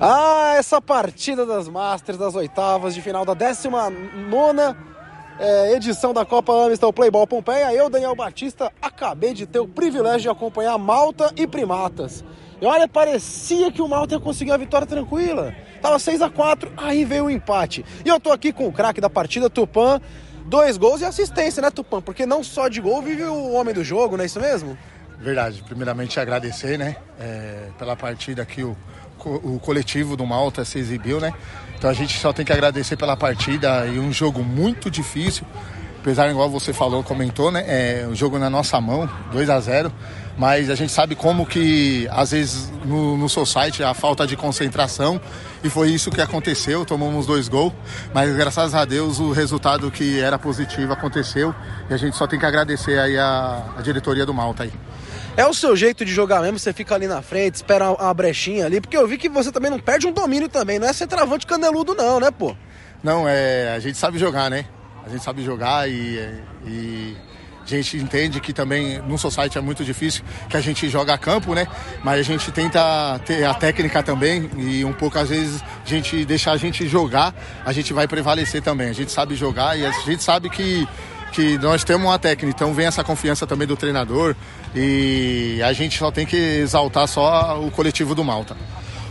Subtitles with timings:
[0.00, 3.96] Ah, essa partida das Masters, das oitavas de final da 19
[5.38, 7.72] é, edição da Copa Amistel Playball Pompeia.
[7.72, 12.24] Eu, Daniel Batista, acabei de ter o privilégio de acompanhar Malta e Primatas.
[12.60, 15.54] E olha, parecia que o Malta ia conseguir a vitória tranquila.
[15.80, 17.84] Tava 6 a 4 aí veio o empate.
[18.04, 20.00] E eu tô aqui com o craque da partida, Tupan.
[20.46, 22.02] Dois gols e assistência, né, Tupan?
[22.02, 24.76] Porque não só de gol vive o homem do jogo, não é isso mesmo?
[25.18, 25.62] Verdade.
[25.62, 28.76] Primeiramente agradecer, né, é, pela partida que o,
[29.28, 31.32] o coletivo do Malta se exibiu, né?
[31.76, 35.46] Então a gente só tem que agradecer pela partida e um jogo muito difícil.
[36.04, 37.64] Apesar, igual você falou, comentou, né?
[37.66, 39.90] É um jogo na nossa mão, 2 a 0
[40.36, 45.18] mas a gente sabe como que às vezes no, no site a falta de concentração
[45.62, 47.72] e foi isso que aconteceu, tomamos dois gols,
[48.12, 51.54] mas graças a Deus o resultado que era positivo aconteceu
[51.88, 54.72] e a gente só tem que agradecer aí a, a diretoria do Malta aí.
[55.38, 58.66] É o seu jeito de jogar mesmo, você fica ali na frente, espera uma brechinha
[58.66, 61.46] ali, porque eu vi que você também não perde um domínio também, não é centroavante
[61.46, 62.54] caneludo não, né, pô?
[63.02, 64.66] Não, é, a gente sabe jogar, né?
[65.04, 66.18] A gente sabe jogar e,
[66.66, 67.16] e
[67.64, 71.18] a gente entende que também no society é muito difícil, que a gente joga a
[71.18, 71.66] campo, né?
[72.02, 76.24] Mas a gente tenta ter a técnica também e um pouco às vezes a gente
[76.24, 78.88] deixar a gente jogar, a gente vai prevalecer também.
[78.88, 80.86] A gente sabe jogar e a gente sabe que
[81.32, 84.36] que nós temos uma técnica, então vem essa confiança também do treinador
[84.72, 88.56] e a gente só tem que exaltar só o coletivo do Malta.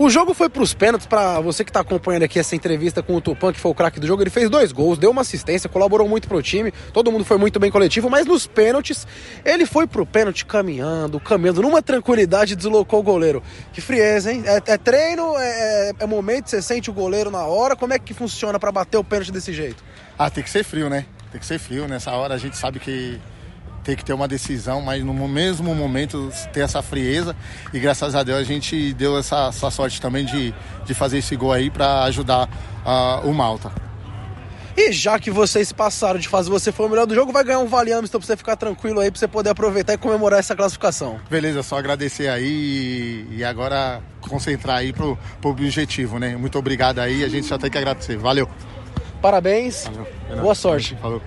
[0.00, 3.16] O jogo foi para os pênaltis, para você que está acompanhando aqui essa entrevista com
[3.16, 5.68] o Tupan, que foi o craque do jogo, ele fez dois gols, deu uma assistência,
[5.68, 9.08] colaborou muito pro time, todo mundo foi muito bem coletivo, mas nos pênaltis,
[9.44, 13.42] ele foi pro pênalti caminhando, caminhando, numa tranquilidade, deslocou o goleiro.
[13.72, 14.44] Que frieza, hein?
[14.46, 17.98] É, é treino, é, é, é momento, você sente o goleiro na hora, como é
[17.98, 19.82] que funciona para bater o pênalti desse jeito?
[20.16, 21.06] Ah, tem que ser frio, né?
[21.32, 21.88] Tem que ser frio.
[21.88, 23.20] Nessa hora a gente sabe que
[23.88, 27.34] tem que ter uma decisão, mas no mesmo momento ter essa frieza.
[27.72, 31.34] E graças a Deus a gente deu essa, essa sorte também de, de fazer esse
[31.34, 32.50] gol aí para ajudar
[32.84, 33.72] uh, o Malta.
[34.76, 37.60] E já que vocês passaram de fase, você foi o melhor do jogo, vai ganhar
[37.60, 40.54] um Vale Amistel pra você ficar tranquilo aí, pra você poder aproveitar e comemorar essa
[40.54, 41.18] classificação.
[41.30, 46.36] Beleza, só agradecer aí e, agora concentrar aí pro, pro objetivo, né?
[46.36, 48.18] Muito obrigado aí, a gente só tem que agradecer.
[48.18, 48.46] Valeu!
[49.22, 49.84] Parabéns.
[49.86, 50.42] Valeu.
[50.42, 50.94] Boa sorte.
[51.00, 51.22] Falou.